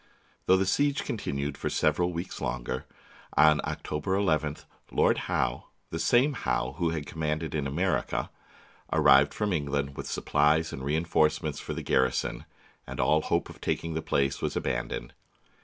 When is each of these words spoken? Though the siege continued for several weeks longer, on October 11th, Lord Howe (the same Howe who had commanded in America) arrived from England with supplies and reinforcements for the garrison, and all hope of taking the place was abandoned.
Though 0.47 0.57
the 0.57 0.65
siege 0.65 1.03
continued 1.03 1.59
for 1.59 1.69
several 1.69 2.11
weeks 2.11 2.41
longer, 2.41 2.87
on 3.37 3.61
October 3.63 4.15
11th, 4.17 4.65
Lord 4.89 5.15
Howe 5.29 5.65
(the 5.91 5.99
same 5.99 6.33
Howe 6.33 6.73
who 6.79 6.89
had 6.89 7.05
commanded 7.05 7.53
in 7.53 7.67
America) 7.67 8.31
arrived 8.91 9.31
from 9.31 9.53
England 9.53 9.95
with 9.95 10.07
supplies 10.09 10.73
and 10.73 10.83
reinforcements 10.83 11.59
for 11.59 11.75
the 11.75 11.83
garrison, 11.83 12.45
and 12.87 12.99
all 12.99 13.21
hope 13.21 13.47
of 13.47 13.61
taking 13.61 13.93
the 13.93 14.01
place 14.01 14.41
was 14.41 14.55
abandoned. 14.55 15.13